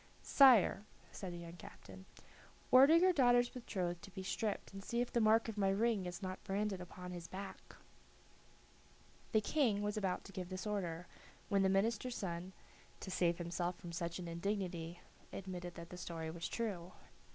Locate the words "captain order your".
1.57-3.13